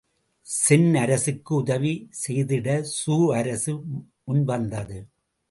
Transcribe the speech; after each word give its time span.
சென் 0.47 0.95
அரசுக்கு 0.95 1.55
உதவி 1.55 1.91
செய்திட 2.21 2.67
சூ 2.95 3.33
அரசு 3.33 3.73
முன்வந்தது. 4.25 4.99